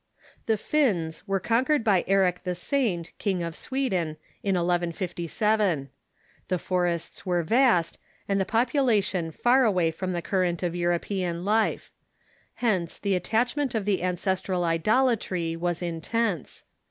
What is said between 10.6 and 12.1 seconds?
of European life.